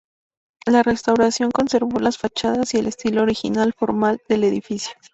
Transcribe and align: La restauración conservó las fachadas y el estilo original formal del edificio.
La 0.65 0.81
restauración 0.81 1.51
conservó 1.51 1.99
las 1.99 2.17
fachadas 2.17 2.73
y 2.73 2.77
el 2.79 2.87
estilo 2.87 3.21
original 3.21 3.71
formal 3.77 4.19
del 4.27 4.45
edificio. 4.45 4.95